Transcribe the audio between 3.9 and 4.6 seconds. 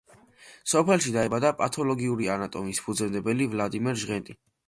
ჟღენტი.